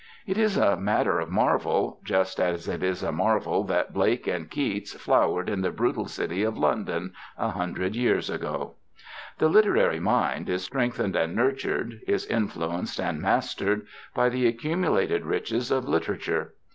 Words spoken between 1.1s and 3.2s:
of marvel, just as it is a